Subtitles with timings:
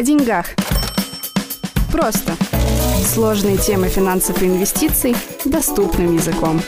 [0.00, 0.46] О деньгах.
[1.92, 2.34] Просто.
[3.04, 6.62] Сложные темы финансов и инвестиций доступным языком.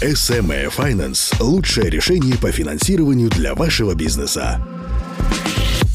[0.00, 4.66] SME Finance– лучшее решение по финансированию для вашего бизнеса.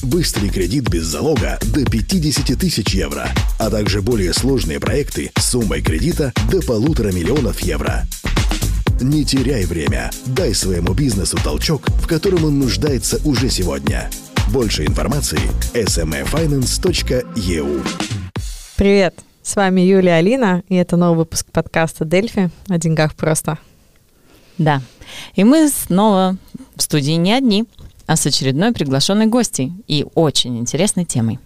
[0.03, 3.27] Быстрый кредит без залога до 50 тысяч евро,
[3.57, 8.03] а также более сложные проекты с суммой кредита до полутора миллионов евро.
[9.01, 10.11] Не теряй время.
[10.27, 14.07] Дай своему бизнесу толчок, в котором он нуждается уже сегодня.
[14.51, 15.39] Больше информации–
[15.73, 17.87] smefinance.eu
[18.75, 19.15] Привет!
[19.41, 23.57] С вами Юлия Алина, и это новый выпуск подкаста «Дельфи» о деньгах просто.
[24.57, 24.81] Да.
[25.35, 26.35] И мы снова
[26.75, 27.63] в студии не одни,
[28.07, 31.39] а с очередной приглашенной гостьей и очень интересной темой.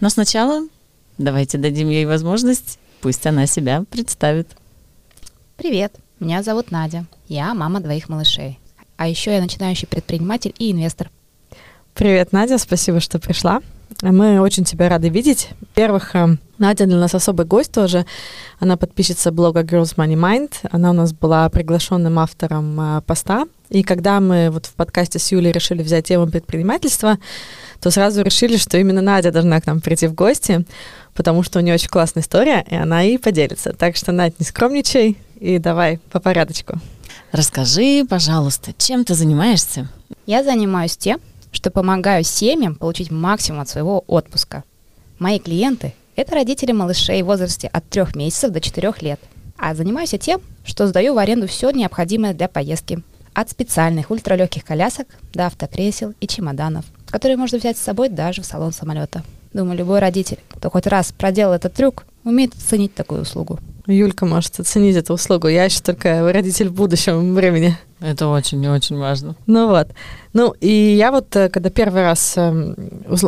[0.00, 0.68] Но сначала
[1.16, 4.50] давайте дадим ей возможность, пусть она себя представит.
[5.56, 7.06] Привет, меня зовут Надя.
[7.28, 8.58] Я мама двоих малышей.
[8.98, 11.08] А еще я начинающий предприниматель и инвестор.
[11.94, 13.60] Привет, Надя, спасибо, что пришла.
[14.00, 15.50] Мы очень тебя рады видеть.
[15.60, 18.06] Во-первых, э, Надя для нас особый гость тоже.
[18.58, 20.52] Она подписчица блога Girls Money Mind.
[20.70, 23.44] Она у нас была приглашенным автором э, поста.
[23.68, 27.18] И когда мы вот в подкасте с Юлей решили взять тему предпринимательства,
[27.80, 30.64] то сразу решили, что именно Надя должна к нам прийти в гости,
[31.14, 33.74] потому что у нее очень классная история, и она и поделится.
[33.74, 36.80] Так что, Надь, не скромничай и давай по порядочку.
[37.32, 39.88] Расскажи, пожалуйста, чем ты занимаешься?
[40.26, 41.20] Я занимаюсь тем,
[41.52, 44.64] что помогаю семьям получить максимум от своего отпуска.
[45.18, 49.20] Мои клиенты– это родители малышей в возрасте от 3 месяцев до 4 лет.
[49.56, 53.02] А занимаюсь я тем, что сдаю в аренду все необходимое для поездки.
[53.34, 58.46] От специальных ультралегких колясок до автокресел и чемоданов, которые можно взять с собой даже в
[58.46, 59.22] салон самолета.
[59.52, 63.58] Думаю, любой родитель, кто хоть раз проделал этот трюк, умеет оценить такую услугу.
[63.86, 65.48] Юлька может оценить эту услугу.
[65.48, 67.76] Я еще только родитель в будущем времени.
[68.00, 69.36] Это очень и очень важно.
[69.46, 69.88] Ну вот.
[70.32, 72.74] Ну и я вот, э, когда первый раз эм,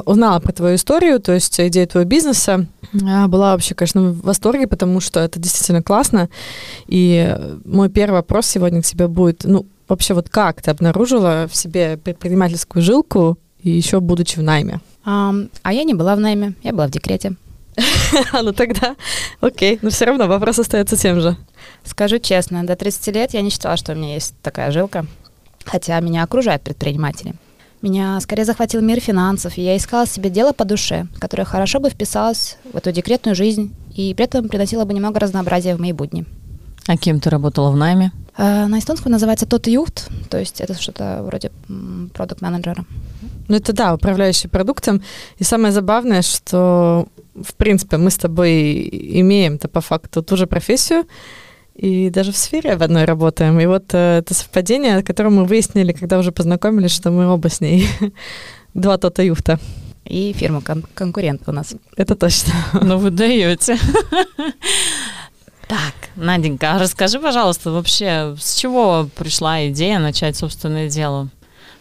[0.04, 5.00] узнала про твою историю, то есть идею твоего бизнеса, была вообще, конечно, в восторге, потому
[5.00, 6.28] что это действительно классно.
[6.86, 11.56] И мой первый вопрос сегодня к тебе будет, ну, вообще вот как ты обнаружила в
[11.56, 14.80] себе предпринимательскую жилку, и еще будучи в найме?
[15.04, 17.34] А, а я не была в найме, я была в декрете.
[18.32, 18.96] ну тогда,
[19.40, 21.36] окей, но все равно вопрос остается тем же.
[21.84, 25.06] Скажу честно, до 30 лет я не считала, что у меня есть такая жилка,
[25.64, 27.34] хотя меня окружают предприниматели.
[27.82, 31.90] Меня скорее захватил мир финансов, и я искала себе дело по душе, которое хорошо бы
[31.90, 36.24] вписалось в эту декретную жизнь и при этом приносило бы немного разнообразия в мои будни.
[36.86, 38.12] А кем ты работала в найме?
[38.36, 41.50] Э, на эстонском называется тот юхт, то есть это что-то вроде
[42.12, 42.84] продукт менеджера
[43.48, 45.02] Ну это да, управляющий продуктом.
[45.38, 48.88] И самое забавное, что в принципе мы с тобой
[49.20, 51.04] имеем-то по факту ту же профессию,
[51.74, 53.58] и даже в сфере в одной работаем.
[53.60, 57.60] И вот э, это совпадение, которое мы выяснили, когда уже познакомились, что мы оба с
[57.60, 57.88] ней
[58.74, 59.58] два тота юфта.
[60.04, 61.74] И фирма кон- конкурент у нас.
[61.96, 62.52] Это точно.
[62.82, 63.78] Ну вы даете.
[65.68, 71.28] Так, Наденька, а расскажи, пожалуйста, вообще, с чего пришла идея начать собственное дело?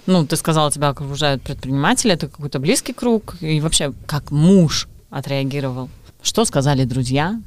[0.06, 5.90] Ну, ты сказала, тебя окружают предприниматели, это какой-то близкий круг, и вообще, как муж отреагировал?
[6.22, 7.42] Что сказали друзья?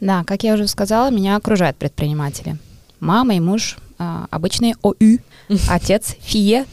[0.00, 2.58] Да, как я уже сказала, меня окружают предприниматели.
[3.00, 5.18] Мама и муж а, обычные ОЮ,
[5.68, 6.66] отец ФИЕ,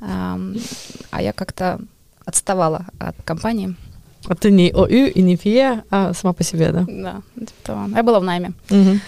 [0.00, 0.38] а
[1.20, 1.80] я как-то
[2.24, 3.76] отставала от компании.
[4.28, 6.84] А ты не ОЮ и не ФИЕ, а сама по себе, да?
[6.88, 8.52] Да, типа Я была в найме.
[8.70, 8.98] Угу.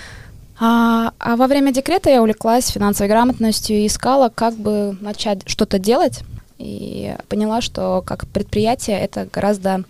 [0.60, 5.78] А, а во время декрета я увлеклась финансовой грамотностью и искала, как бы начать что-то
[5.78, 6.22] делать.
[6.58, 9.84] И поняла, что как предприятие это гораздо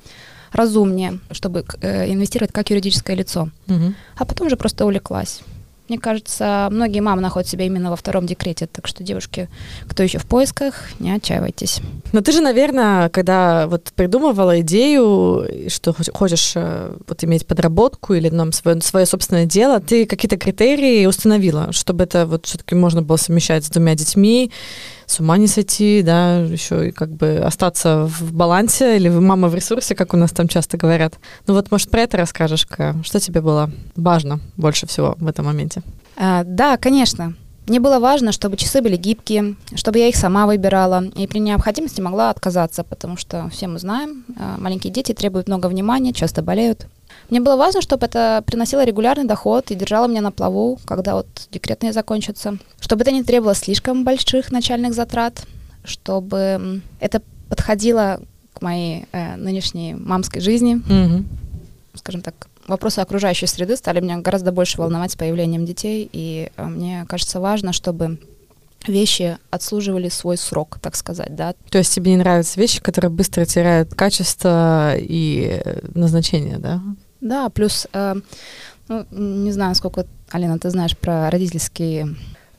[0.52, 3.48] разумнее, чтобы э, инвестировать как юридическое лицо.
[3.68, 3.94] Угу.
[4.16, 5.40] А потом же просто увлеклась.
[5.88, 9.50] Мне кажется, многие мамы находят себя именно во втором декрете, так что, девушки,
[9.86, 11.80] кто еще в поисках, не отчаивайтесь.
[12.12, 18.30] Но ты же, наверное, когда вот придумывала идею, что хочешь э, вот иметь подработку или
[18.30, 23.16] нам свое, свое собственное дело, ты какие-то критерии установила, чтобы это вот все-таки можно было
[23.16, 24.50] совмещать с двумя детьми,
[25.06, 29.55] с ума не сойти, да, еще и как бы остаться в балансе или мама в
[29.55, 31.14] ресурсе, как у нас там часто говорят.
[31.46, 32.67] Ну вот, может, про это расскажешь,
[33.02, 35.82] что тебе было важно больше всего в этом моменте?
[36.17, 37.34] А, да, конечно.
[37.67, 42.00] Мне было важно, чтобы часы были гибкие, чтобы я их сама выбирала и при необходимости
[42.00, 46.87] могла отказаться, потому что все мы знаем, а, маленькие дети требуют много внимания, часто болеют.
[47.31, 51.26] Мне было важно, чтобы это приносило регулярный доход и держало меня на плаву, когда вот
[51.50, 52.59] декретные закончатся.
[52.81, 55.44] Чтобы это не требовало слишком больших начальных затрат,
[55.85, 58.21] чтобы это подходило
[58.53, 60.76] к моей э, нынешней мамской жизни.
[60.76, 61.25] Mm-hmm.
[61.94, 66.65] Скажем так, вопросы окружающей среды стали меня гораздо больше волновать с появлением детей, и э,
[66.65, 68.19] мне кажется важно, чтобы
[68.87, 71.55] вещи отслуживали свой срок, так сказать, да.
[71.71, 75.62] То есть тебе не нравятся вещи, которые быстро теряют качество и
[75.94, 76.81] назначение, да?
[77.25, 78.15] Да, плюс, э,
[78.88, 82.15] ну, не знаю, сколько, Алина, ты знаешь про родительские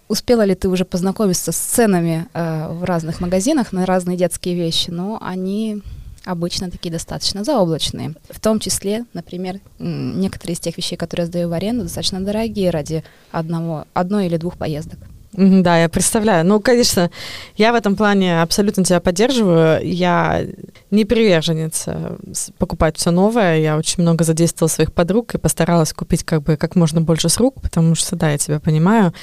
[0.08, 4.92] Успела ли ты уже познакомиться с ценами э, в разных магазинах на разные детские вещи?
[4.92, 5.82] Но они
[6.26, 8.14] обычно такие достаточно заоблачные.
[8.30, 12.70] В том числе, например, некоторые из тех вещей, которые я сдаю в аренду, достаточно дорогие
[12.70, 15.00] ради одного, одной или двух поездок.
[15.38, 16.46] Да, я представляю.
[16.46, 17.12] Ну, конечно,
[17.58, 19.86] я в этом плане абсолютно тебя поддерживаю.
[19.86, 20.46] Я
[20.92, 22.18] не приверженец э,
[22.58, 23.60] покупать все новое.
[23.60, 27.38] Я очень много задействовала своих подруг и постаралась купить как бы как можно больше с
[27.38, 29.14] рук, потому что, да, я тебя понимаю.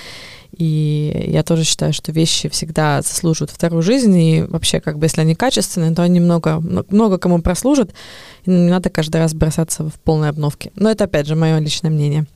[0.57, 5.23] И я тоже считаю, что вещи всегда заслуживают вторую жизнь, и вообще, как бы, если
[5.23, 7.95] они качественные, то они много, много кому прослужат,
[8.45, 10.71] и не надо каждый раз бросаться в полной обновке.
[10.75, 12.27] Но это, опять же, мое личное мнение.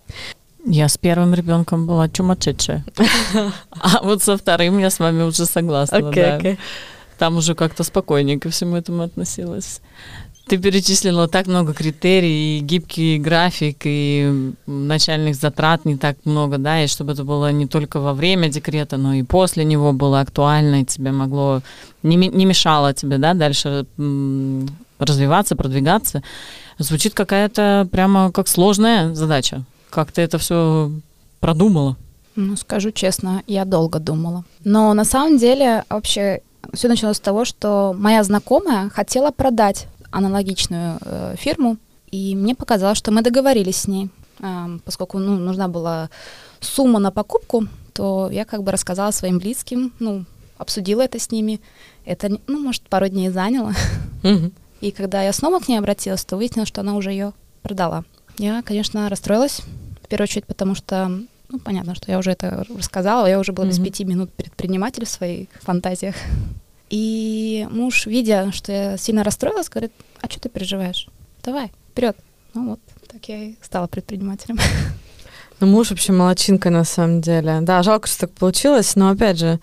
[0.68, 2.84] Я с первым ребенком была чумасшедшая.
[3.70, 5.96] А вот со вторым я с вами уже согласна.
[5.96, 6.58] Okay, okay.
[7.18, 9.80] Там уже как-то спокойнее ко всему этому относилась.
[10.48, 16.82] Ты перечислила так много критерий, и гибкий график, и начальных затрат не так много, да,
[16.82, 20.82] и чтобы это было не только во время декрета, но и после него было актуально,
[20.82, 21.62] и тебе могло,
[22.02, 23.86] не, не мешало тебе, да, дальше
[24.98, 26.22] развиваться, продвигаться.
[26.78, 29.64] Звучит какая-то прямо как сложная задача.
[29.96, 30.92] Как ты это все
[31.40, 31.96] продумала?
[32.34, 34.44] Ну, скажу честно, я долго думала.
[34.62, 36.42] Но на самом деле вообще
[36.74, 41.78] все началось с того, что моя знакомая хотела продать аналогичную э, фирму,
[42.10, 44.10] и мне показалось, что мы договорились с ней,
[44.40, 46.10] э, поскольку ну, нужна была
[46.60, 50.26] сумма на покупку, то я как бы рассказала своим близким, ну,
[50.58, 51.58] обсудила это с ними.
[52.04, 53.72] Это, ну, может, пару дней заняло.
[54.82, 57.32] И когда я снова к ней обратилась, то выяснилось, что она уже ее
[57.62, 58.04] продала.
[58.36, 59.62] Я, конечно, расстроилась,
[60.06, 61.08] в первую очередь, потому что,
[61.48, 65.08] ну, понятно, что я уже это рассказала, я уже была без пяти минут предприниматель в
[65.08, 66.14] своих фантазиях.
[66.88, 71.08] И муж, видя, что я сильно расстроилась, говорит, а что ты переживаешь?
[71.42, 72.16] Давай, вперед.
[72.54, 74.58] Ну вот, так я и стала предпринимателем.
[75.58, 77.60] Ну, муж вообще молочинка на самом деле.
[77.62, 79.58] Да, жалко, что так получилось, но опять же,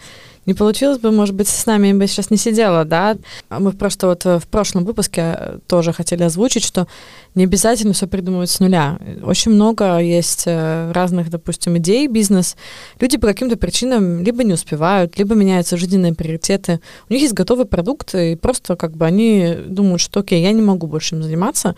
[0.48, 3.16] не получилось бы, может быть, с нами бы сейчас не сидела, да.
[3.50, 6.88] А мы просто вот в прошлом выпуске тоже хотели озвучить, что
[7.36, 8.98] не обязательно все придумывать с нуля.
[9.24, 12.58] Очень много есть э, разных, допустим, идей, бизнес.
[13.00, 16.80] Люди по каким-то причинам либо не успевают, либо меняются жизненные приоритеты.
[17.08, 20.62] У них есть готовый продукт, и просто как бы они думают, что окей, я не
[20.62, 21.76] могу больше им заниматься.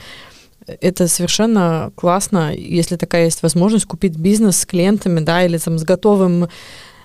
[0.68, 5.84] Это совершенно классно, если такая есть возможность купить бизнес с клиентами, да, или там с
[5.84, 6.50] готовым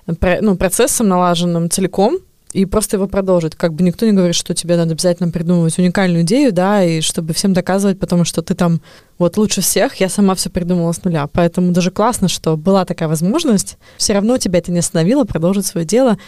[0.06, 2.18] ну, процессом налаженным целиком,
[2.52, 3.54] и просто его продолжить.
[3.54, 7.32] Как бы никто не говорит, что тебе надо обязательно придумывать уникальную идею, да, и чтобы
[7.32, 8.80] всем доказывать, потому что ты там
[9.18, 11.28] вот лучше всех, я сама все придумала с нуля.
[11.28, 13.78] Поэтому даже классно, что была такая возможность.
[13.98, 16.18] Все равно тебя это не остановило продолжить свое дело.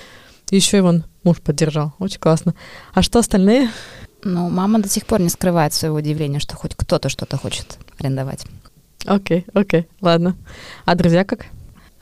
[0.50, 1.94] Еще и вон муж поддержал.
[1.98, 2.54] Очень классно.
[2.92, 3.70] А что остальные?
[4.24, 8.46] Ну, мама до сих пор не скрывает своего удивления, что хоть кто-то что-то хочет арендовать.
[9.04, 10.36] Окей, okay, окей, okay, ладно.
[10.84, 11.46] А друзья как?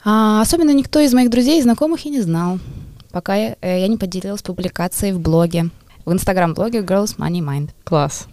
[0.03, 2.59] А, особенно никто из моих друзей и знакомых и не знал,
[3.11, 5.69] пока я, э, я не поделилась публикацией в блоге,
[6.05, 7.69] в инстаграм-блоге Girls Money Mind.
[7.83, 8.27] Класс.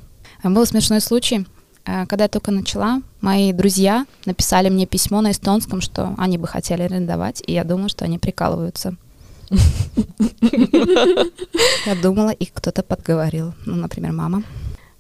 [0.44, 1.46] Был смешной случай.
[1.85, 6.46] А, когда я только начала, мои друзья написали мне письмо на эстонском, что они бы
[6.46, 8.96] хотели арендовать, и я думала, что они прикалываются.
[11.87, 13.55] Я думала, их кто-то подговорил.
[13.67, 14.43] Ну, например, мама.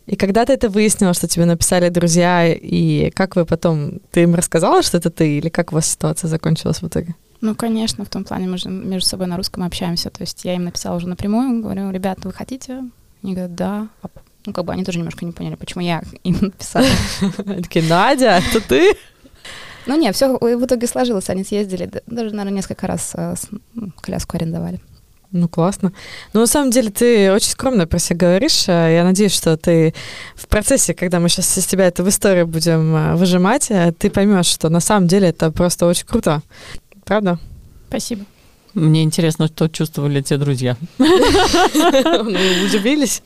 [0.06, 4.34] И когда ты это выяснила, что тебе написали друзья, и как вы потом, ты им
[4.34, 7.14] рассказала, что это ты, или как у вас ситуация закончилась в итоге?
[7.40, 10.10] Ну, конечно, в том плане мы же между собой на русском общаемся.
[10.10, 12.84] То есть я им написала уже напрямую, говорю, ребята, вы хотите?
[13.22, 13.88] Они говорят, да.
[14.02, 14.08] А
[14.46, 16.86] ну, как бы они тоже немножко не поняли, почему я им написала.
[17.36, 18.94] Такие, Надя, это ты?
[19.88, 21.30] Ну, нет, все в итоге сложилось.
[21.30, 23.34] Они съездили, даже, наверное, несколько раз э,
[24.02, 24.80] коляску арендовали.
[25.32, 25.94] Ну, классно.
[26.34, 28.68] Ну, на самом деле, ты очень скромно про себя говоришь.
[28.68, 29.94] А я надеюсь, что ты
[30.34, 34.68] в процессе, когда мы сейчас из тебя это в историю будем выжимать, ты поймешь, что
[34.68, 36.42] на самом деле это просто очень круто.
[37.06, 37.38] Правда?
[37.88, 38.26] Спасибо.
[38.74, 40.76] Мне интересно, что чувствовали те друзья.
[40.98, 43.22] Удивились.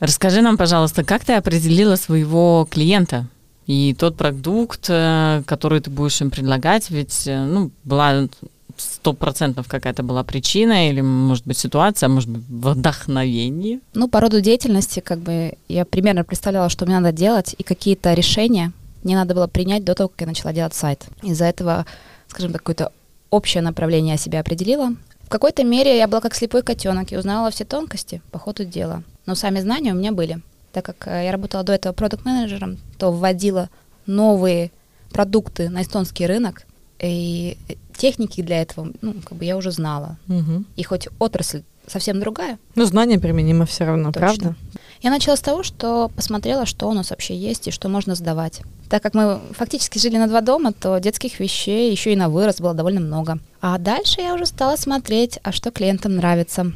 [0.00, 3.26] Расскажи нам, пожалуйста, как ты определила своего клиента?
[3.66, 8.28] И тот продукт, э, который ты будешь им предлагать, ведь э, ну, была
[8.76, 13.80] сто процентов какая-то была причина или, может быть, ситуация, может быть, вдохновение?
[13.94, 18.14] Ну, по роду деятельности, как бы, я примерно представляла, что мне надо делать, и какие-то
[18.14, 21.06] решения мне надо было принять до того, как я начала делать сайт.
[21.22, 21.86] Из-за этого,
[22.28, 22.92] скажем так, какое-то
[23.30, 24.90] общее направление я себя определила.
[25.22, 29.02] В какой-то мере я была как слепой котенок и узнала все тонкости по ходу дела.
[29.26, 30.40] Но сами знания у меня были.
[30.76, 33.70] Так как э, я работала до этого продукт менеджером то вводила
[34.04, 34.70] новые
[35.10, 36.66] продукты на эстонский рынок,
[37.00, 37.56] И
[37.96, 40.18] техники для этого, ну, как бы я уже знала.
[40.26, 40.66] Мгм.
[40.76, 44.20] И хоть отрасль совсем другая, Ну, знания применимы все равно, Точно.
[44.20, 44.54] правда?
[45.00, 48.60] я начала с того, что посмотрела, что у нас вообще есть и что можно сдавать.
[48.90, 52.60] Так как мы фактически жили на два дома, то детских вещей еще и на вырос
[52.60, 53.38] было довольно много.
[53.62, 56.72] А дальше я уже стала смотреть, а что клиентам нравится.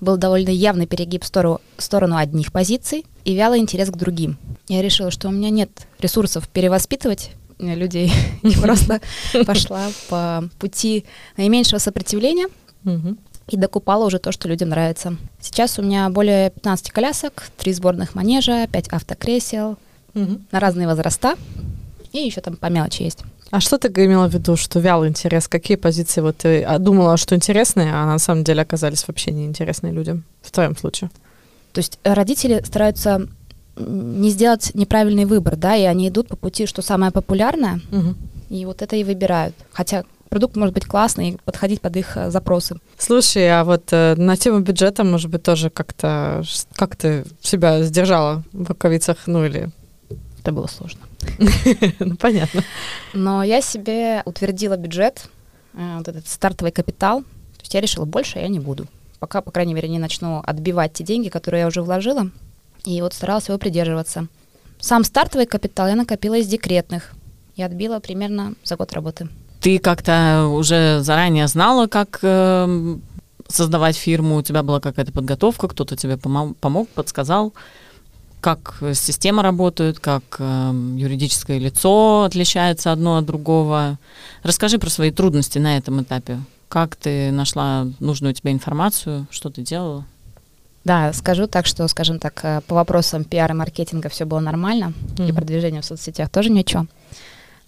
[0.00, 4.38] Был довольно явный перегиб в сторону, в сторону одних позиций и вялый интерес к другим.
[4.68, 8.12] Я решила, что у меня нет ресурсов перевоспитывать э, людей
[8.42, 9.00] и просто
[9.46, 11.04] пошла по пути
[11.36, 12.48] наименьшего сопротивления
[13.48, 15.16] и докупала уже то, что людям нравится.
[15.40, 19.76] Сейчас у меня более 15 колясок, 3 сборных манежа, 5 автокресел
[20.14, 21.36] на разные возраста.
[22.12, 23.22] И еще там по мелочи есть.
[23.50, 25.48] А что ты имела в виду, что вялый интерес?
[25.48, 29.92] Какие позиции вот ты а, думала, что интересные, а на самом деле оказались вообще неинтересные
[29.92, 30.24] людям?
[30.42, 31.10] В твоем случае.
[31.72, 33.26] То есть э, родители стараются
[33.76, 38.16] не сделать неправильный выбор, да, и они идут по пути, что самое популярное, Мгм.
[38.50, 39.54] и вот это и выбирают.
[39.72, 42.76] Хотя продукт может быть классный и подходить под их э, запросы.
[42.98, 46.42] Слушай, а вот э, на тему бюджета, может быть, тоже как-то...
[46.74, 49.70] Как ты себя сдержала в рукавицах, ну или...
[50.40, 51.00] Это было сложно.
[51.98, 52.62] Ну, понятно.
[53.12, 55.28] Но я себе утвердила бюджет,
[55.74, 57.22] э, вот этот стартовый капитал.
[57.22, 58.86] То есть я решила, больше я не буду.
[59.18, 62.30] Пока, по крайней мере, не начну отбивать те деньги, которые я уже вложила.
[62.84, 64.28] И вот старалась его придерживаться.
[64.80, 67.12] Сам стартовый капитал я накопила из декретных.
[67.56, 69.28] И отбила примерно за год работы.
[69.60, 73.02] Ты как-то уже заранее знала, как эм,
[73.48, 74.36] создавать фирму?
[74.36, 77.52] У тебя была какая-то подготовка, кто-то тебе помо- помог, подсказал?
[78.40, 83.98] Как э, система работает, как эм, юридическое лицо отличается одно от другого?
[84.42, 86.38] Расскажи про свои трудности на этом этапе.
[86.68, 90.04] Как ты нашла нужную тебе информацию, что ты делала?
[90.84, 94.92] Да, скажу так, что, скажем так, э, по вопросам пиара и маркетинга все было нормально,
[95.18, 95.34] и Мгм.
[95.34, 96.86] продвижение в соцсетях тоже ничего.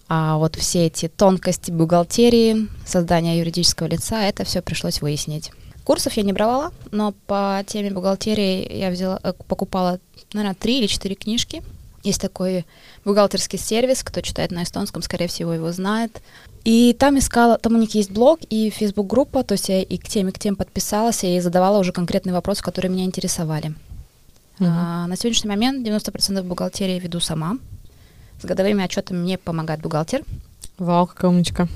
[0.07, 5.51] А вот все эти тонкости бухгалтерии, создания юридического лица, это все пришлось выяснить.
[5.83, 9.99] Курсов я не брала, но по теме бухгалтерии я взяла, э, покупала,
[10.33, 11.63] наверное, три или четыре книжки.
[12.03, 12.65] Есть такой
[13.05, 16.21] бухгалтерский сервис, кто читает на эстонском, скорее всего, его знает.
[16.63, 20.07] И там искала, там у них есть блог и фейсбук-группа, то есть я и к
[20.07, 23.73] тем, и к тем подписалась, и задавала уже конкретные вопросы, которые меня интересовали.
[24.59, 27.57] А, на сегодняшний момент 90% бухгалтерии веду сама.
[28.41, 30.23] С годовыми отчетами мне помогает бухгалтер.
[30.77, 31.67] Вау, какая умничка.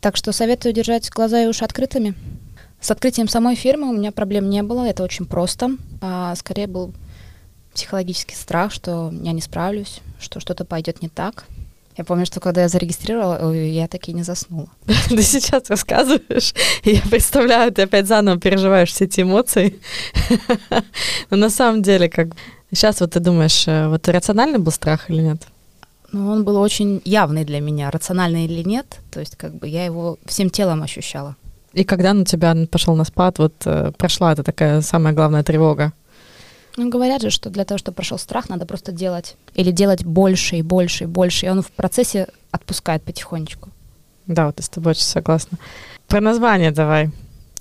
[0.00, 2.14] Так что советую держать глаза и уши открытыми.
[2.86, 5.70] С открытием самой фирмы у меня проблем не было, это очень просто.
[6.00, 6.94] А, скорее был
[7.74, 11.46] психологический страх, что я не справлюсь, что что-то пойдет не так.
[11.96, 14.68] Я помню, что когда я зарегистрировала, я таки не заснула.
[15.08, 19.80] Ты сейчас рассказываешь, и я представляю, ты опять заново переживаешь все эти эмоции.
[21.30, 22.36] Но на самом деле, как
[22.72, 25.42] сейчас вот ты думаешь, э, вот рациональный был страх или нет?
[26.12, 29.00] Но он был очень явный для меня, рациональный или нет.
[29.10, 31.34] То есть как бы я его всем телом ощущала.
[31.76, 35.92] И когда на тебя пошел на спад, вот э, прошла эта такая самая главная тревога?
[36.78, 39.36] Ну, говорят же, что для того, чтобы прошел страх, надо просто делать.
[39.54, 41.44] Или делать больше и больше и больше.
[41.44, 43.68] И он в процессе отпускает потихонечку.
[44.26, 45.58] Да, вот я с тобой очень согласна.
[46.08, 47.10] Про название давай.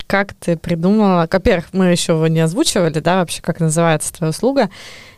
[0.07, 1.27] Как ты придумала?
[1.29, 4.69] Во-первых, мы еще его не озвучивали, да, вообще, как называется твоя услуга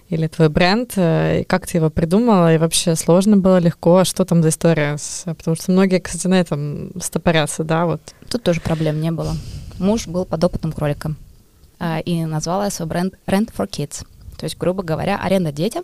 [0.09, 4.05] или твой бренд, э, и как ты его придумала, и вообще сложно было, легко, а
[4.05, 4.97] что там за история?
[5.25, 8.01] Потому что многие, кстати, на этом стопорятся, да, вот.
[8.29, 9.35] Тут тоже проблем не было.
[9.79, 11.17] Муж был подопытным кроликом.
[11.79, 14.05] А, И назвала я свой бренд Rent for Kids.
[14.37, 15.83] То есть, грубо говоря, аренда детям.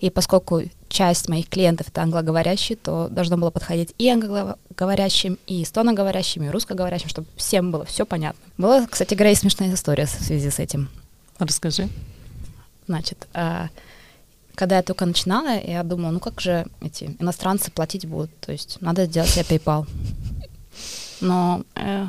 [0.00, 6.44] И поскольку часть моих клиентов это англоговорящие, то должно было подходить и англоговорящим, и эстоноговорящим,
[6.44, 8.40] и русскоговорящим, чтобы всем было все понятно.
[8.58, 10.88] Была, кстати говоря, и смешная история в связи с этим.
[11.38, 11.88] Расскажи.
[12.86, 13.68] Значит, а,
[14.54, 18.30] когда я только начинала, я думала, ну как же эти иностранцы платить будут?
[18.40, 19.86] То есть надо сделать себе PayPal.
[21.20, 22.06] Но э,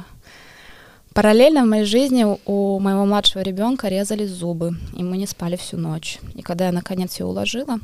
[1.13, 5.77] параллельно в моей жизни у- моего младшего ребенка резались зубы, и мы не спали всю
[5.77, 6.19] ночь.
[6.33, 7.79] И когда я наконец ее уложила,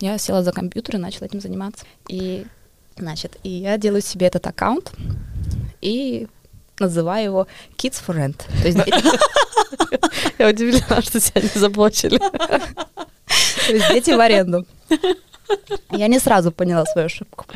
[0.00, 1.84] я села за компьютер и начала этим заниматься.
[2.08, 2.46] И,
[2.96, 4.92] значит, и я делаю себе этот аккаунт
[5.82, 6.26] и
[6.80, 7.46] называю его
[7.76, 8.36] Kids for Rent.
[8.62, 8.78] То есть
[10.38, 12.18] Я удивлена, что тебя не заблочили.
[12.18, 14.66] То есть дети в аренду.
[15.90, 17.46] Я не сразу поняла свою ошибку.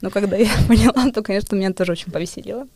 [0.00, 2.66] Но когда я поняла, то, конечно, меня тоже очень повеселило.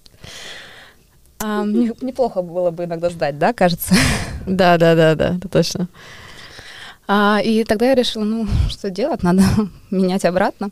[1.41, 3.95] А, не- неплохо было бы иногда сдать, да, кажется.
[4.47, 5.89] Да, да, да, да, это точно.
[7.07, 9.43] А, и тогда я решила, ну, что делать, надо
[9.91, 10.71] менять обратно.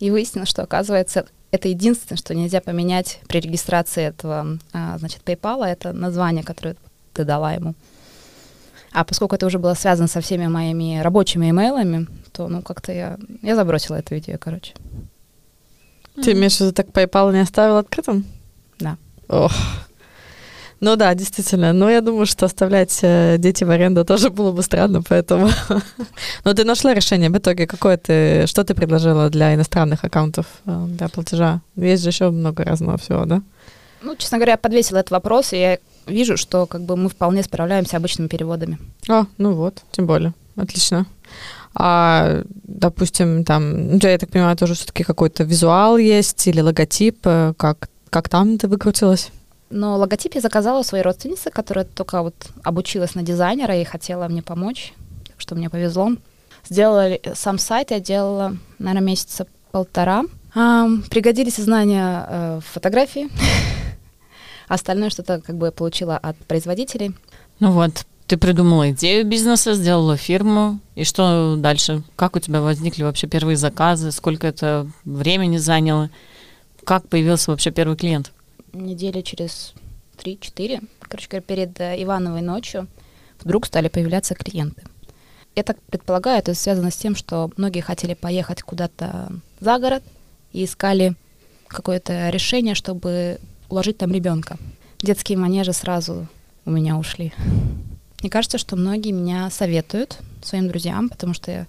[0.00, 5.64] И выяснилось, что, оказывается, это единственное, что нельзя поменять при регистрации этого, а, значит, PayPal,
[5.64, 6.74] это название, которое
[7.12, 7.74] ты дала ему.
[8.92, 13.18] А поскольку это уже было связано со всеми моими рабочими имейлами, то, ну, как-то я,
[13.42, 14.74] я забросила эту идею, короче.
[16.16, 18.24] Ты имеешь в виду, так PayPal не оставил открытым?
[18.80, 18.96] Да.
[19.28, 19.52] Ох.
[20.80, 21.72] Ну да, действительно.
[21.72, 25.48] Но я думаю, что оставлять э, дети в аренду тоже было бы странно, поэтому...
[26.44, 27.66] Но ты нашла решение в итоге.
[27.66, 28.46] Какое ты...
[28.46, 31.60] Что ты предложила для иностранных аккаунтов, э, для платежа?
[31.76, 33.42] Есть же еще много разного всего, да?
[34.02, 37.42] Ну, честно говоря, я подвесила этот вопрос, и я вижу, что как бы мы вполне
[37.42, 38.78] справляемся обычными переводами.
[39.08, 40.34] А, ну вот, тем более.
[40.56, 41.06] Отлично.
[41.74, 47.54] А, допустим, там, ну, я так понимаю, тоже все-таки какой-то визуал есть или логотип, э,
[47.56, 49.30] как, как там ты выкрутилась?
[49.70, 54.28] Но логотип я заказала у своей родственницы, которая только вот обучилась на дизайнера и хотела
[54.28, 54.92] мне помочь,
[55.26, 56.12] так что мне повезло.
[56.68, 60.24] Сделала сам сайт, я делала, наверное, месяца полтора.
[60.54, 63.28] А, пригодились знания э, фотографии.
[64.68, 67.14] Остальное что-то как бы получила от производителей.
[67.60, 72.02] Ну вот, ты придумала идею бизнеса, сделала фирму, и что дальше?
[72.16, 74.12] Как у тебя возникли вообще первые заказы?
[74.12, 76.08] Сколько это времени заняло?
[76.84, 78.32] Как появился вообще первый клиент?
[78.74, 79.72] Недели через
[80.18, 82.88] 3-4, короче говоря, перед э, Ивановой ночью
[83.40, 84.82] вдруг стали появляться клиенты.
[85.54, 90.02] Я так предполагаю, это связано с тем, что многие хотели поехать куда-то за город
[90.52, 91.14] и искали
[91.68, 93.38] какое-то решение, чтобы
[93.68, 94.56] уложить там ребенка.
[95.00, 96.26] Детские манежи сразу
[96.64, 97.32] у меня ушли.
[98.20, 101.66] Мне кажется, что многие меня советуют своим друзьям, потому что я,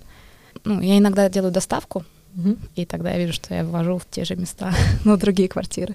[0.63, 2.57] ну, я иногда делаю доставку, угу.
[2.75, 5.93] и тогда я вижу, что я ввожу в те же места, но другие квартиры.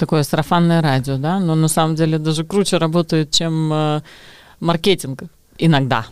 [0.00, 1.38] Такое сарафанное радио, да?
[1.38, 4.00] Но на самом деле даже круче работает, чем э,
[4.58, 5.24] маркетинг
[5.58, 6.06] иногда.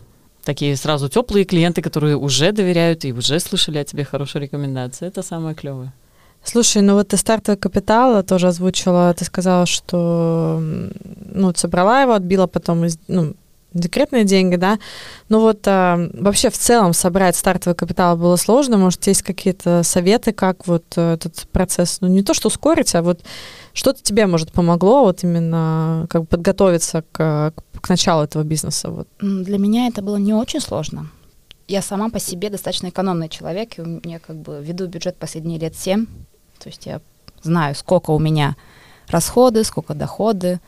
[0.45, 5.09] Такие сразу теплые клиенты, которые уже доверяют и уже слышали о тебе хорошие рекомендации.
[5.09, 5.90] Это самое клевое.
[6.45, 10.62] Слушай, ну вот ты стартовый капитал тоже озвучила, ты сказала, что
[11.33, 13.35] ну, собрала его, отбила потом из, ну,
[13.72, 14.78] декретные деньги, да.
[15.28, 18.78] Ну вот а, вообще в целом собрать стартовый капитал было сложно.
[18.78, 23.20] Может, есть какие-то советы, как вот этот процесс, ну не то что ускорить, а вот
[23.72, 28.90] что-то тебе, может, помогло вот именно как бы подготовиться к, к началу этого бизнеса?
[28.90, 29.08] Вот.
[29.20, 31.10] Для меня это было не очень сложно.
[31.68, 35.58] Я сама по себе достаточно экономный человек, и у меня как бы веду бюджет последние
[35.58, 36.06] лет семь.
[36.58, 37.00] То есть я
[37.43, 38.56] знаю, сколько у меня
[39.08, 40.60] расходы, сколько доходы.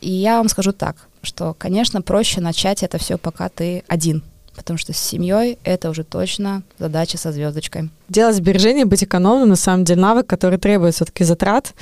[0.00, 4.22] И я вам скажу так, что, конечно, проще начать это все, пока ты один.
[4.54, 7.90] Потому что с семьей это уже точно задача со звездочкой.
[8.08, 11.74] Делать сбережения, быть экономным, на самом деле, навык, который требует все-таки затрат,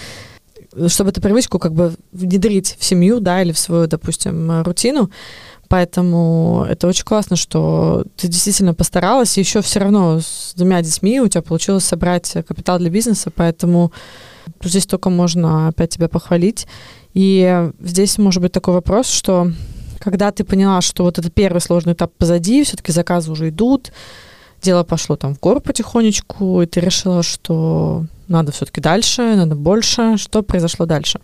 [0.88, 5.11] чтобы эту привычку как бы внедрить в семью, да, или в свою, допустим, рутину.
[5.68, 11.20] Поэтому это очень классно, что ты действительно постаралась, и еще все равно с двумя детьми
[11.20, 13.90] у тебя получилось собрать капитал для бизнеса, поэтому
[14.62, 16.66] здесь только можно опять тебя похвалить.
[17.16, 19.50] И здесь может быть такой вопрос, что
[20.00, 23.90] когда ты поняла, что вот этот первый сложный этап позади, все-таки заказы уже идут,
[24.61, 30.18] дело пошло там в гору потихонечку, и ты решила, что надо все-таки дальше, надо больше.
[30.18, 31.18] Что произошло дальше?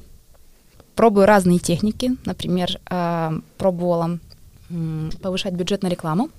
[0.95, 2.13] Пробую разные техники.
[2.25, 4.19] Например, а, пробовала
[5.21, 6.31] повышать бюджет на рекламу.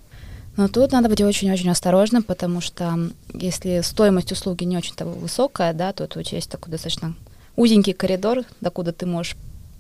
[0.58, 5.94] Но тут надо быть очень-очень осторожным, потому что если стоимость услуги не очень-то высокая, да,
[5.94, 7.14] то, тебя есть такой достаточно
[7.56, 9.36] узенький коридор, докуда ты можешь,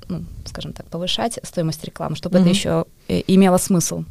[0.08, 2.42] ну, скажем так, повышать стоимость рекламы, чтобы mm-hmm.
[2.42, 4.04] это еще э, имело смысл.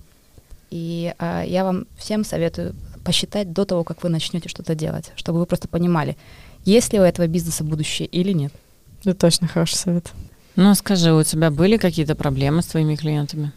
[0.70, 5.40] И а, я вам всем советую посчитать до того, как вы начнете что-то делать, чтобы
[5.40, 6.16] вы просто понимали,
[6.64, 8.53] есть ли у этого бизнеса будущее или нет.
[9.01, 10.12] Это точно хороший совет.
[10.55, 13.53] Ну, скажи, у тебя были какие-то проблемы с твоими клиентами?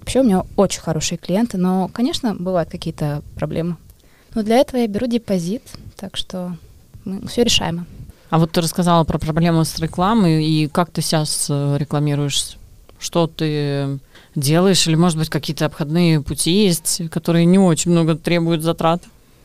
[0.00, 3.76] Вообще у меня очень хорошие клиенты, но, конечно, бывают какие-то проблемы.
[4.34, 5.62] Но для этого я беру депозит,
[5.96, 6.56] так что
[7.04, 7.86] мы все решаемо.
[8.30, 12.56] А вот ты рассказала про проблему с рекламой, и как ты сейчас э, рекламируешь?
[12.98, 13.98] Что ты
[14.34, 14.86] делаешь?
[14.86, 19.02] Или, может быть, какие-то обходные пути есть, которые не очень много требуют затрат?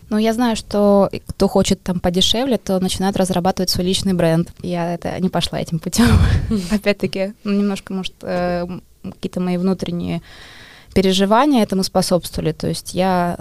[0.10, 4.52] Ну, я знаю, что кто хочет там подешевле, то начинает разрабатывать свой личный бренд.
[4.62, 6.08] Я это не пошла этим путем.
[6.72, 8.68] Опять-таки, ну, немножко, может, э,
[9.02, 10.22] какие-то мои внутренние
[10.94, 12.52] переживания этому способствовали.
[12.52, 13.40] То есть я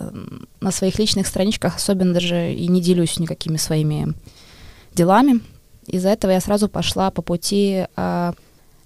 [0.61, 4.15] на своих личных страничках особенно даже и не делюсь никакими своими
[4.95, 5.41] делами.
[5.87, 8.33] Из-за этого я сразу пошла по пути э,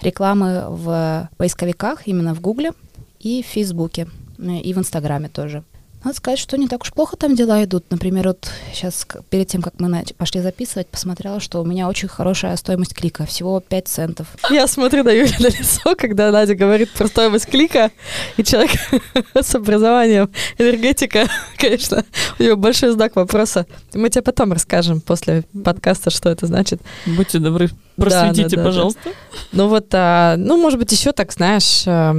[0.00, 2.72] рекламы в поисковиках, именно в Гугле
[3.20, 5.62] и в Фейсбуке, и в Инстаграме тоже.
[6.06, 7.90] Надо сказать, что не так уж плохо там дела идут.
[7.90, 12.56] Например, вот сейчас, перед тем, как мы пошли записывать, посмотрела, что у меня очень хорошая
[12.56, 14.28] стоимость клика, всего 5 центов.
[14.48, 17.90] Я смотрю на Юлю на лицо, когда Надя говорит про стоимость клика,
[18.36, 18.70] и человек
[19.34, 22.04] с образованием энергетика, конечно,
[22.38, 23.66] у него большой знак вопроса.
[23.92, 26.80] Мы тебе потом расскажем после подкаста, что это значит.
[27.04, 27.68] Будьте добры.
[27.96, 29.00] Просветите, да, да, пожалуйста.
[29.04, 29.10] Да.
[29.52, 32.14] Ну вот, а, ну, может быть, еще так, знаешь, а,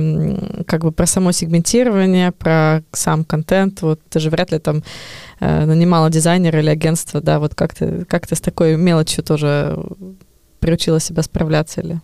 [0.65, 3.81] как бы про само сегментирование, про сам контент.
[3.81, 4.83] Вот ты же вряд ли там
[5.39, 9.77] а, нанимала дизайнера или агентство, да, вот как ты, как ты с такой мелочью тоже
[10.59, 12.01] приучила себя справляться или?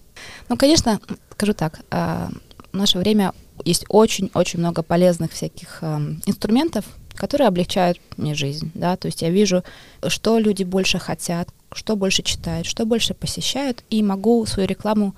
[0.49, 0.99] Ну, конечно,
[1.31, 2.29] скажу так, а,
[2.71, 3.33] в наше время
[3.65, 9.29] есть очень-очень много полезных всяких а, инструментов, которые облегчают мне жизнь, да, то есть я
[9.29, 9.63] вижу,
[10.07, 15.15] что люди больше хотят, что больше читают, что больше посещают, и могу свою рекламу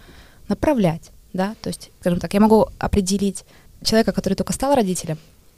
[0.47, 3.43] направлять, да, то есть, скажем так, я могу определить
[3.83, 5.17] человека, который только стал родителем,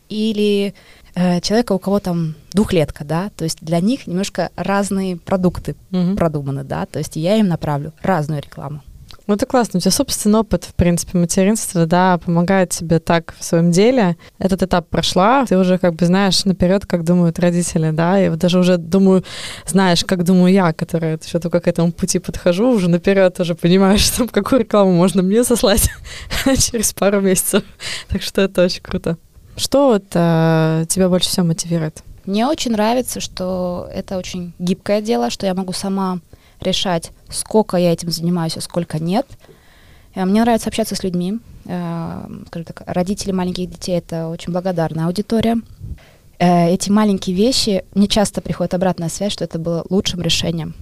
[0.10, 0.74] или
[1.16, 6.16] э, человека, у кого там двухлетка, да, то есть для них немножко разные продукты mm-hmm.
[6.16, 8.82] продуманы, да, то есть я им направлю разную рекламу.
[9.28, 9.78] Ну, это классно.
[9.78, 14.16] У тебя собственный опыт, в принципе, материнства, да, помогает тебе так в своем деле.
[14.40, 18.40] Этот этап прошла, ты уже как бы знаешь наперед, как думают родители, да, и вот
[18.40, 19.26] даже уже думаю,
[19.66, 24.00] знаешь, как думаю я, которая еще только к этому пути подхожу, уже наперед уже понимаешь,
[24.14, 25.90] что какую рекламу можно мне сослать
[26.46, 27.64] через пару месяцев.
[28.08, 29.18] Так что это очень круто.
[29.58, 32.02] Что вот а, тебя больше всего мотивирует?
[32.26, 36.20] Мне очень нравится, что это очень гибкое дело, что я могу сама
[36.62, 39.28] решать, сколько я этим занимаюсь, а сколько нет.
[40.16, 41.40] Э, мне нравится общаться с людьми.
[41.66, 45.58] Э, скажем так, родители маленьких детей— это очень благодарная аудитория.
[46.40, 50.76] Э, эти маленькие вещи, мне часто приходит обратная связь, что это было лучшим решением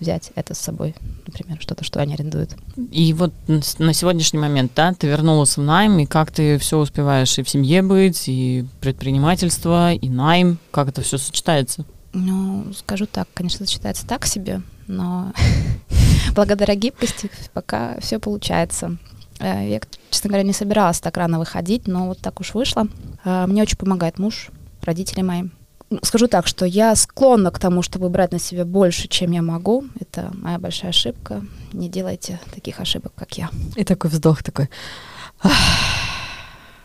[0.00, 0.94] взять это с собой,
[1.26, 2.50] например, что-то, что они арендуют.
[2.90, 7.38] И вот на сегодняшний момент, да, ты вернулась в найм, и как ты все успеваешь
[7.38, 11.84] и в семье быть, и предпринимательство, и найм, как это все сочетается?
[12.12, 15.32] Ну, скажу так, конечно, сочетается так себе, но
[16.34, 18.96] благодаря гибкости пока все получается.
[19.40, 22.86] Э, я, честно говоря, не собиралась так рано выходить, но вот так уж вышло.
[23.24, 24.48] Э, мне очень помогает муж,
[24.82, 25.44] родители мои.
[26.02, 29.84] Скажу так, что я склонна к тому, чтобы брать на себя больше, чем я могу.
[30.00, 31.42] Это моя большая ошибка.
[31.72, 33.50] Не делайте таких ошибок, как я.
[33.76, 34.68] И такой вздох такой.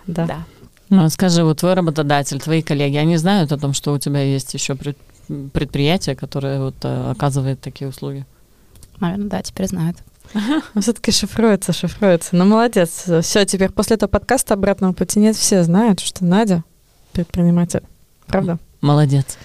[0.07, 0.25] Да.
[0.25, 0.43] да.
[0.89, 4.53] Ну, скажи, вот твой работодатель, твои коллеги, они знают о том, что у тебя есть
[4.53, 4.75] еще
[5.53, 8.25] предприятие, которое вот э, оказывает такие услуги?
[8.99, 9.97] Наверное, да, теперь знают.
[10.79, 12.36] Все-таки шифруется, шифруется.
[12.36, 13.10] Ну, молодец.
[13.21, 15.36] Все, теперь после этого подкаста обратного пути нет.
[15.36, 16.63] Все знают, что Надя
[17.12, 17.84] предприниматель.
[18.27, 18.57] Правда?
[18.81, 19.38] Молодец.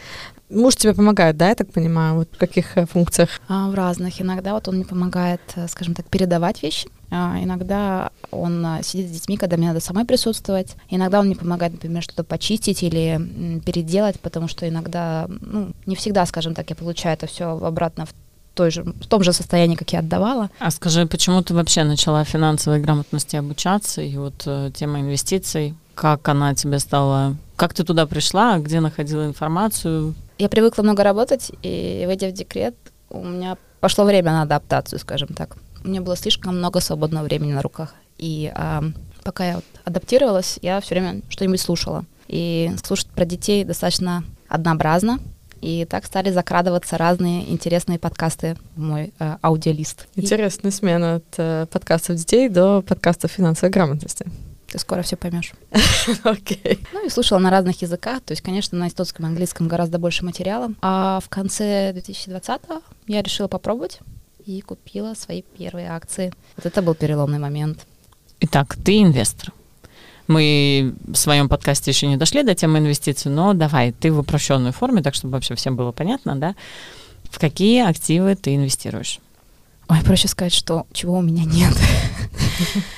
[0.48, 3.40] Муж тебе помогает, да, я так понимаю, вот в каких э, функциях?
[3.48, 4.20] А, в разных.
[4.20, 6.88] Иногда вот он мне помогает, э, скажем так, передавать вещи.
[7.10, 10.76] А, иногда он а, сидит с детьми, когда мне надо самой присутствовать.
[10.90, 16.26] Иногда он мне помогает, например, что-то почистить или переделать, потому что иногда, ну, не всегда,
[16.26, 18.14] скажем так, я получаю это все обратно в
[18.54, 20.50] той же, в том же состоянии, как я отдавала.
[20.58, 26.26] А скажи, почему ты вообще начала финансовой грамотности обучаться и вот э, тема инвестиций, как
[26.28, 32.04] она тебе стала, как ты туда пришла, где находила информацию, я привыкла много работать, и
[32.06, 32.74] выйдя в декрет,
[33.08, 35.56] у меня пошло время на адаптацию, скажем так.
[35.86, 37.94] У меня было слишком много свободного времени на руках.
[38.18, 38.82] И а,
[39.22, 42.04] пока я вот адаптировалась, я все время что-нибудь слушала.
[42.26, 45.20] И слушать про детей достаточно однообразно.
[45.60, 50.08] И так стали закрадываться разные интересные подкасты в мой э, аудиолист.
[50.16, 54.26] Интересная смена от э, подкастов детей до подкастов финансовой грамотности.
[54.66, 55.52] Ты скоро все поймешь.
[56.24, 56.58] Окей.
[56.64, 56.86] Okay.
[56.92, 58.22] Ну и слушала на разных языках.
[58.22, 60.70] То есть, конечно, на эстонском и английском гораздо больше материала.
[60.82, 64.00] А в конце 2020-го я решила попробовать
[64.46, 66.32] и купила свои первые акции.
[66.56, 67.86] Вот это был переломный момент.
[68.40, 69.52] Итак, ты инвестор.
[70.28, 74.72] Мы в своем подкасте еще не дошли до темы инвестиций, но давай, ты в упрощенной
[74.72, 76.54] форме, так чтобы вообще всем было понятно, да?
[77.24, 79.20] В какие активы ты инвестируешь?
[79.88, 81.74] Ой, проще сказать, что чего у меня нет.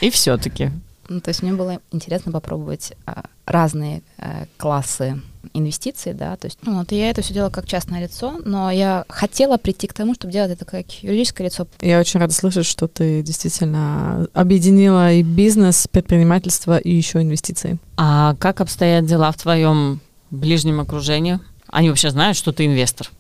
[0.01, 0.71] И все-таки
[1.09, 5.21] ну, то есть мне было интересно попробовать а, разные а, классы
[5.55, 9.05] инвестиций, да, то есть, ну, вот я это все делала как частное лицо, но я
[9.09, 11.67] хотела прийти к тому, чтобы делать это как юридическое лицо.
[11.81, 17.79] Я очень рада слышать, что ты действительно объединила и бизнес, предпринимательство, и еще инвестиции.
[17.97, 21.41] А как обстоят дела в твоем ближнем окружении?
[21.69, 23.11] Они вообще знают, что ты инвестор?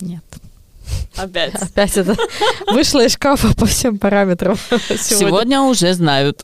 [0.00, 0.24] Нет.
[1.16, 1.54] Опять.
[1.54, 2.16] Опять это
[2.68, 4.56] вышло из шкафа по всем параметрам.
[4.56, 6.42] Сегодня, сегодня уже знают.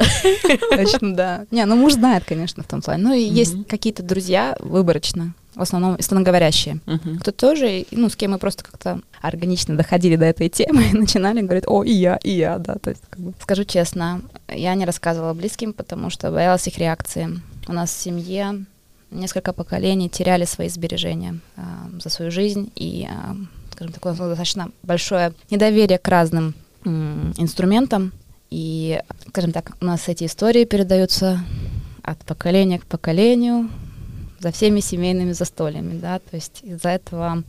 [0.70, 1.46] Точно, да.
[1.50, 3.02] Не, ну муж знает, конечно, в том плане.
[3.02, 7.18] Ну и есть какие-то друзья выборочно, в основном эстоноговорящие, uh-huh.
[7.18, 11.40] кто тоже, ну, с кем мы просто как-то органично доходили до этой темы и начинали
[11.40, 13.32] говорить, о, и я, и я, да, то есть, как бы.
[13.40, 17.40] Скажу честно, я не рассказывала близким, потому что боялась их реакции.
[17.68, 18.66] У нас в семье
[19.10, 21.62] несколько поколений теряли свои сбережения э,
[22.02, 23.34] за свою жизнь, и э,
[23.76, 28.12] скажем, такое достаточно большое недоверие к разным м, инструментам.
[28.50, 31.40] И, скажем так, у нас эти истории передаются
[32.02, 33.68] от поколения к поколению
[34.38, 37.42] за всеми семейными застольями, да, то есть из-за этого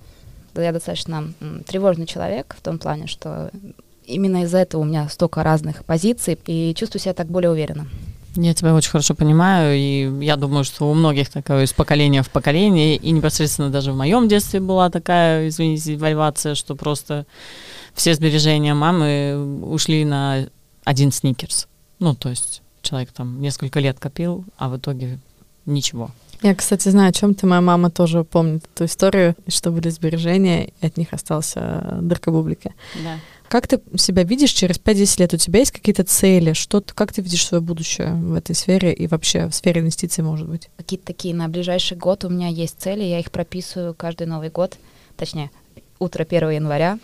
[0.56, 3.52] я достаточно м, тревожный человек в том плане, что
[4.06, 7.88] именно из-за этого у меня столько разных позиций, и чувствую себя так более уверенно.
[8.40, 12.30] Я тебя очень хорошо понимаю, и я думаю, что у многих такое из поколения в
[12.30, 17.26] поколение, и непосредственно даже в моем детстве была такая, извините, девальвация, что просто
[17.96, 20.50] все сбережения мамы ушли на
[20.84, 21.68] один сникерс.
[21.98, 25.18] Ну, то есть человек там несколько лет копил, а в итоге
[25.66, 26.12] ничего.
[26.44, 27.48] Я, кстати, знаю, о чем ты.
[27.48, 32.76] Моя мама тоже помнит эту историю, что были сбережения, и от них остался дырка бублики.
[33.04, 33.18] Да.
[33.50, 35.34] Как ты себя видишь через 5-10 лет?
[35.34, 36.54] У тебя есть какие-то цели?
[36.54, 40.24] Что ты, как ты видишь свое будущее в этой сфере и вообще в сфере инвестиций,
[40.24, 40.70] может быть?
[40.78, 44.78] Какие-то такие на ближайший год у меня есть цели, я их прописываю каждый Новый год,
[45.16, 45.50] точнее,
[46.00, 47.00] утро 1 января.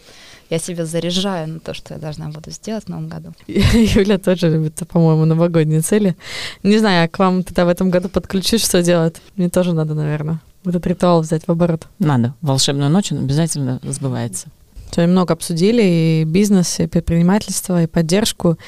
[0.50, 3.34] Я себя заряжаю на то, что я должна буду сделать в новом году.
[3.48, 6.16] Юля тоже любит, по-моему, новогодние цели.
[6.62, 9.16] Не знаю, я к вам тогда в этом году подключусь, что делать.
[9.36, 11.88] Мне тоже надо, наверное, этот ритуал взять в оборот.
[11.98, 12.36] Надо.
[12.42, 14.50] Волшебную ночь он обязательно сбывается.
[14.94, 18.60] Сегодня много обсудили и бизнес, и предпринимательство, и поддержку,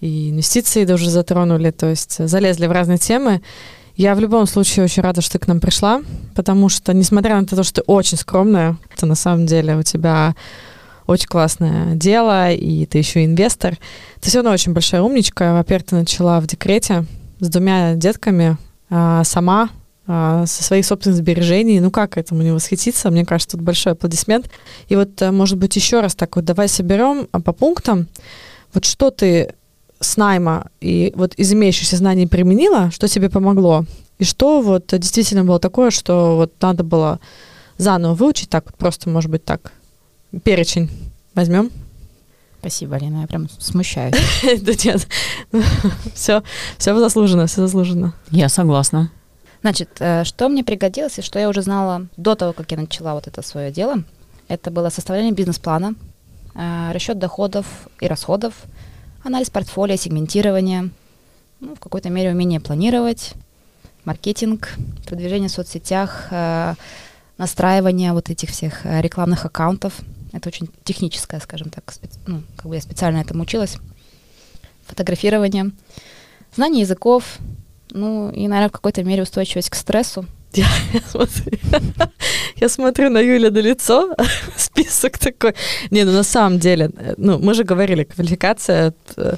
[0.00, 3.42] и инвестиции даже затронули, то есть залезли в разные темы.
[3.94, 6.02] Я в любом случае очень рада, что ты к нам пришла,
[6.34, 10.34] потому что, несмотря на то, что ты очень скромная, то на самом деле у тебя
[11.06, 13.76] очень классное дело, и ты еще инвестор.
[14.20, 15.54] Ты все равно очень большая умничка.
[15.54, 17.04] Во-первых, ты начала в декрете
[17.38, 18.56] с двумя детками
[18.90, 19.68] а, сама,
[20.06, 21.80] со своих собственных сбережений.
[21.80, 23.10] Ну как этому не восхититься?
[23.10, 24.50] Мне кажется, тут большой аплодисмент.
[24.88, 28.08] И вот, э, может быть, еще раз так вот давай соберем а, по пунктам.
[28.74, 29.54] Вот что ты
[30.00, 33.84] с найма и вот из имеющихся знаний применила, что тебе помогло,
[34.18, 37.20] и что вот действительно было такое, что вот надо было
[37.78, 39.72] заново выучить, так вот просто, может быть, так,
[40.42, 40.90] перечень
[41.34, 41.70] возьмем.
[42.60, 44.14] Спасибо, Алина, я прям смущаюсь.
[44.60, 45.08] Да нет,
[46.14, 46.42] все,
[46.78, 48.14] все заслуженно, все заслуженно.
[48.30, 49.10] Я согласна.
[49.62, 53.14] Значит, э, что мне пригодилось и что я уже знала до того, как я начала
[53.14, 54.02] вот это свое дело,
[54.48, 55.94] это было составление бизнес-плана,
[56.54, 57.66] э, расчет доходов
[58.00, 58.54] и расходов,
[59.22, 60.90] анализ портфолио, сегментирование,
[61.60, 63.34] ну, в какой-то мере умение планировать,
[64.04, 64.74] маркетинг,
[65.06, 66.74] продвижение в соцсетях, э,
[67.38, 69.94] настраивание вот этих всех рекламных аккаунтов.
[70.32, 72.18] Это очень техническое, скажем так, специ...
[72.26, 73.76] ну, как бы я специально этому училась.
[74.86, 75.70] Фотографирование,
[76.52, 77.38] знание языков,
[77.92, 80.26] ну и, наверное, в какой-то мере устойчивость к стрессу.
[80.54, 81.58] Я, я, смотрю,
[82.56, 84.14] я смотрю на Юля на лицо,
[84.56, 85.54] список такой.
[85.90, 89.36] Не, ну на самом деле, ну мы же говорили, квалификация э,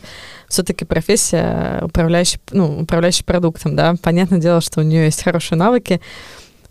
[0.49, 3.95] все-таки профессия управляющий, ну, управляющий продуктом, да.
[4.03, 6.01] Понятное дело, что у нее есть хорошие навыки,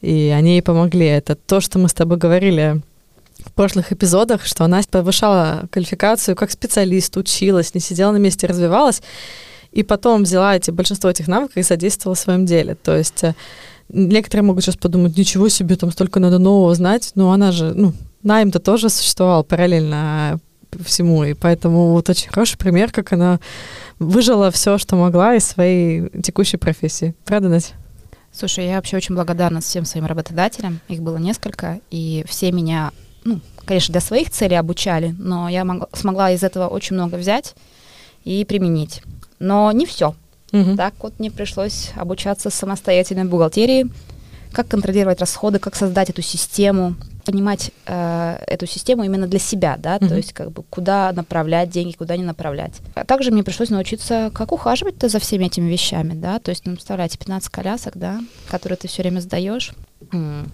[0.01, 1.05] и они ей помогли.
[1.05, 2.81] Это то, что мы с тобой говорили
[3.45, 9.01] в прошлых эпизодах, что она повышала квалификацию как специалист, училась, не сидела на месте, развивалась
[9.73, 12.75] и потом взяла эти, большинство этих навыков и задействовала в своем деле.
[12.75, 13.33] То есть э,
[13.89, 17.93] некоторые могут сейчас подумать, ничего себе, там столько надо нового знать, но она же, ну,
[18.21, 20.39] найм-то тоже существовал параллельно
[20.83, 23.39] всему, и поэтому вот очень хороший пример, как она
[23.99, 27.13] выжила все, что могла из своей текущей профессии.
[27.25, 27.73] Правда, Настя?
[28.31, 32.91] Слушай, я вообще очень благодарна всем своим работодателям, их было несколько, и все меня,
[33.23, 37.53] ну, конечно, для своих целей обучали, но я мог, смогла из этого очень много взять
[38.23, 39.03] и применить
[39.43, 40.15] но не все.
[40.51, 40.75] Угу.
[40.77, 43.87] Так вот мне пришлось обучаться самостоятельной бухгалтерии,
[44.51, 49.97] как контролировать расходы, как создать эту систему, понимать э, эту систему именно для себя, да,
[49.97, 52.73] mm то есть как бы куда направлять деньги, куда не направлять.
[52.95, 56.73] А также мне пришлось научиться, как ухаживать-то за всеми этими вещами, да, то есть, ну,
[56.73, 59.73] представляете, 15 колясок, да, которые ты все время сдаешь,
[60.11, 60.51] м-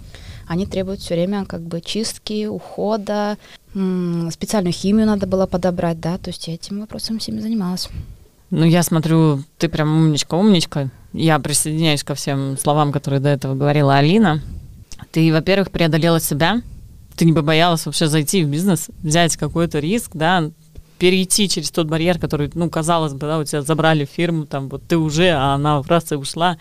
[0.47, 3.38] они требуют все время как бы чистки, ухода,
[3.75, 7.89] м- специальную химию надо было подобрать, да, то есть я этим вопросом всеми занималась.
[8.52, 10.90] Ну, я смотрю, ты прям умничка-умничка.
[11.14, 14.42] Я присоединяюсь ко всем словам, которые до этого говорила Алина.
[15.12, 16.62] Ты, во-первых, преодолела себя.
[17.16, 20.52] Ты не побоялась вообще зайти в бизнес, взять какой-то риск, да,
[20.98, 24.84] перейти через тот барьер, который, ну, казалось бы, да, у тебя забрали фирму, там, вот
[24.88, 26.58] ты уже, а она раз и ушла.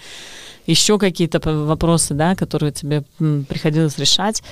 [0.68, 4.42] Еще какие-то вопросы, да, которые тебе приходилось решать.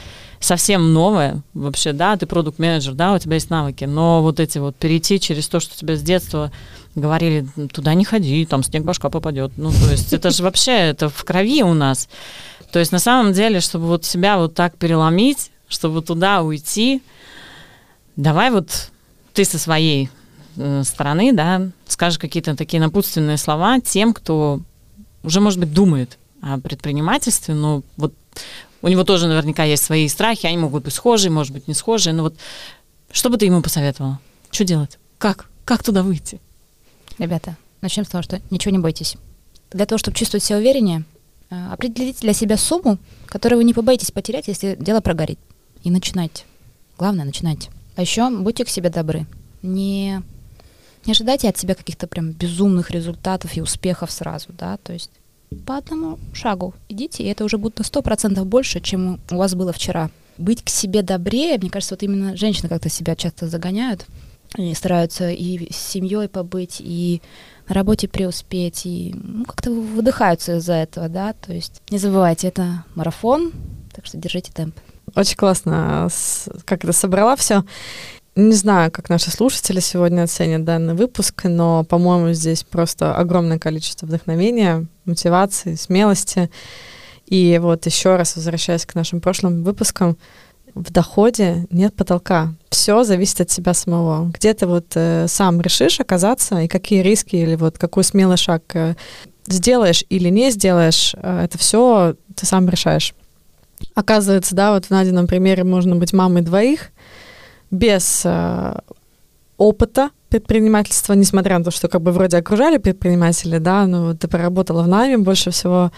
[0.40, 4.74] Совсем новое вообще, да, ты продукт-менеджер, да, у тебя есть навыки, но вот эти вот
[4.76, 6.50] перейти через то, что тебя с детства
[6.94, 9.52] говорили, туда не ходи, там снег башка попадет.
[9.58, 12.08] Ну, то есть это же вообще, это в крови у нас.
[12.72, 17.02] То есть на самом деле, чтобы вот себя вот так переломить, чтобы туда уйти,
[18.16, 18.90] давай вот
[19.34, 20.08] ты со своей
[20.56, 24.62] э, стороны, да, скажешь какие-то такие напутственные слова тем, кто
[25.26, 28.14] уже, может быть, думает о предпринимательстве, но вот
[28.80, 32.12] у него тоже наверняка есть свои страхи, они могут быть схожие, может быть, не схожие,
[32.12, 32.36] но вот
[33.10, 34.20] что бы ты ему посоветовала?
[34.50, 34.98] Что делать?
[35.18, 35.48] Как?
[35.64, 36.40] Как туда выйти?
[37.18, 39.16] Ребята, начнем с того, что ничего не бойтесь.
[39.72, 41.04] Для того, чтобы чувствовать себя увереннее,
[41.50, 45.38] э, определите для себя сумму, которую вы не побоитесь потерять, если дело прогорит.
[45.82, 46.44] И начинайте.
[46.98, 47.70] Главное, начинайте.
[47.96, 49.26] А еще будьте к себе добры.
[49.62, 50.22] не,
[51.06, 55.10] не ожидайте от себя каких-то прям безумных результатов и успехов сразу, да, то есть
[55.64, 59.54] по одному шагу идите, и это уже будет на сто процентов больше, чем у вас
[59.54, 60.10] было вчера.
[60.38, 64.06] Быть к себе добрее, мне кажется, вот именно женщины как-то себя часто загоняют,
[64.56, 67.22] и стараются и с семьей побыть, и
[67.68, 72.84] на работе преуспеть, и ну, как-то выдыхаются из-за этого, да, то есть не забывайте, это
[72.94, 73.52] марафон,
[73.92, 74.76] так что держите темп.
[75.14, 76.08] Очень классно,
[76.64, 77.64] как это собрала все.
[78.36, 84.04] Не знаю, как наши слушатели сегодня оценят данный выпуск, но, по-моему, здесь просто огромное количество
[84.04, 86.50] вдохновения, мотивации, смелости.
[87.24, 90.18] И вот еще раз возвращаясь к нашим прошлым выпускам,
[90.74, 92.52] в доходе нет потолка.
[92.68, 94.28] Все зависит от себя самого.
[94.28, 98.64] Где ты вот э, сам решишь оказаться, и какие риски или вот какой смелый шаг
[98.74, 98.96] э,
[99.46, 103.14] сделаешь или не сделаешь, э, это все ты сам решаешь.
[103.94, 106.90] Оказывается, да, вот в Надином примере можно быть мамой двоих
[107.70, 108.78] без э,
[109.56, 114.82] опыта предпринимательства, несмотря на то, что как бы вроде окружали предприниматели, да, но ты поработала
[114.82, 115.92] в найме больше всего,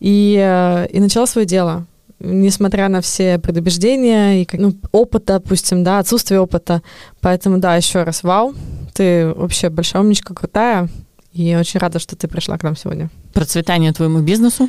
[0.00, 1.86] и, э, и начала свое дело
[2.20, 6.82] несмотря на все предубеждения и ну, опыт, допустим, да, отсутствие опыта.
[7.20, 8.54] Поэтому, да, еще раз, вау,
[8.92, 10.88] ты вообще большая умничка, крутая,
[11.32, 13.10] и очень рада, что ты пришла к нам сегодня.
[13.32, 14.68] Процветание твоему бизнесу,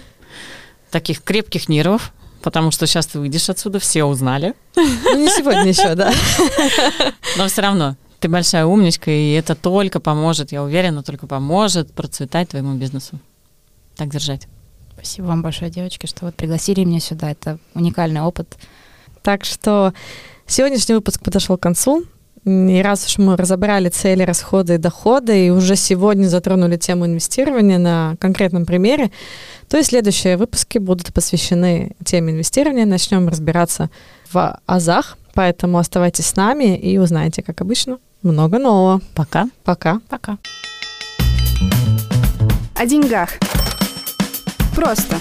[0.89, 4.53] таких крепких нервов, потому что сейчас ты выйдешь отсюда, все узнали.
[4.75, 6.11] Ну, не сегодня еще, да.
[7.37, 12.49] Но все равно, ты большая умничка, и это только поможет, я уверена, только поможет процветать
[12.49, 13.19] твоему бизнесу.
[13.95, 14.47] Так держать.
[14.93, 17.31] Спасибо вам большое, девочки, что вот пригласили меня сюда.
[17.31, 18.57] Это уникальный опыт.
[19.23, 19.93] Так что
[20.45, 22.05] сегодняшний выпуск подошел к концу.
[22.43, 27.77] И раз уж мы разобрали цели, расходы и доходы, и уже сегодня затронули тему инвестирования
[27.77, 29.11] на конкретном примере,
[29.69, 32.85] то и следующие выпуски будут посвящены теме инвестирования.
[32.85, 33.91] Начнем разбираться
[34.31, 39.01] в азах, поэтому оставайтесь с нами и узнаете, как обычно, много нового.
[39.13, 39.47] Пока.
[39.63, 39.99] Пока.
[40.09, 40.37] Пока.
[42.75, 43.29] О деньгах.
[44.75, 45.17] Просто.